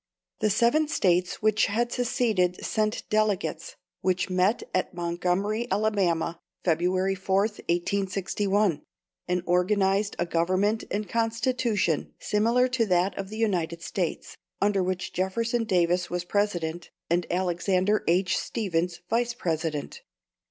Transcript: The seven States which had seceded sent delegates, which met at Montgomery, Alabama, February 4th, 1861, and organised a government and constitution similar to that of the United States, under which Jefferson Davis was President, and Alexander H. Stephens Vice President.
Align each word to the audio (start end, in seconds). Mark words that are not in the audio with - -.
The 0.39 0.49
seven 0.49 0.87
States 0.87 1.43
which 1.43 1.67
had 1.67 1.91
seceded 1.91 2.65
sent 2.65 3.07
delegates, 3.11 3.75
which 4.01 4.31
met 4.31 4.63
at 4.73 4.95
Montgomery, 4.95 5.67
Alabama, 5.69 6.39
February 6.65 7.15
4th, 7.15 7.59
1861, 7.69 8.81
and 9.27 9.43
organised 9.45 10.15
a 10.17 10.25
government 10.25 10.83
and 10.89 11.07
constitution 11.07 12.15
similar 12.17 12.67
to 12.69 12.87
that 12.87 13.15
of 13.15 13.29
the 13.29 13.37
United 13.37 13.83
States, 13.83 14.35
under 14.59 14.81
which 14.81 15.13
Jefferson 15.13 15.65
Davis 15.65 16.09
was 16.09 16.23
President, 16.25 16.89
and 17.07 17.27
Alexander 17.29 18.03
H. 18.07 18.39
Stephens 18.39 19.01
Vice 19.07 19.35
President. 19.35 20.01